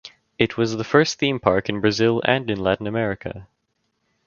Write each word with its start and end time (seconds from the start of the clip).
It 0.39 0.57
was 0.57 0.75
the 0.77 0.83
first 0.83 1.19
theme 1.19 1.39
park 1.39 1.69
in 1.69 1.79
Brazil 1.79 2.23
and 2.25 2.49
in 2.49 2.59
Latin 2.59 2.87
America. 2.87 3.47